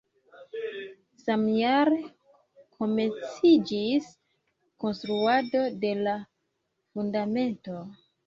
[1.23, 1.97] Samjare
[2.79, 4.07] komenciĝis
[4.85, 6.17] konstruado de la
[6.93, 7.79] fundamento.